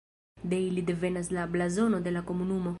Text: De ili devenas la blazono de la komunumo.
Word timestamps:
De 0.51 0.59
ili 0.67 0.81
devenas 0.87 1.29
la 1.37 1.45
blazono 1.57 2.01
de 2.09 2.17
la 2.19 2.25
komunumo. 2.31 2.69